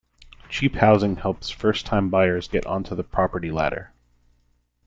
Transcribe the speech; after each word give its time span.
Cheap 0.49 0.77
housing 0.77 1.15
helps 1.17 1.51
first 1.51 1.85
time 1.85 2.09
buyers 2.09 2.47
get 2.47 2.65
onto 2.65 2.95
the 2.95 3.03
property 3.03 3.51
ladder. 3.51 3.93